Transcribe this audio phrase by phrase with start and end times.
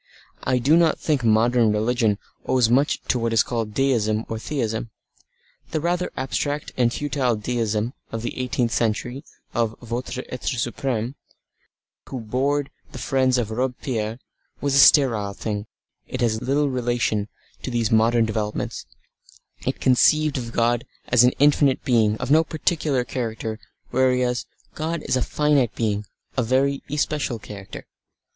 [0.41, 2.17] I do not think modern religion
[2.47, 4.89] owes much to what is called Deism or Theism.
[5.69, 11.13] The rather abstract and futile Deism of the eighteenth century, of "votre Etre supreme"
[12.09, 14.17] who bored the friends of Robespierre,
[14.59, 15.67] was a sterile thing,
[16.07, 17.27] it has little relation
[17.61, 18.87] to these modern developments,
[19.67, 23.59] it conceived of God as an infinite Being of no particular character
[23.91, 26.07] whereas God is a finite being
[26.37, 27.85] of a very especial character.